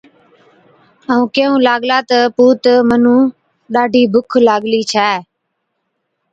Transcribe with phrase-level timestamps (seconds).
[1.11, 3.23] ائُون ڪيهُون لاگلا تہ، پُوت، مُنُون
[3.73, 5.11] ڏاڍِي بُک لاگلِي ڇَي،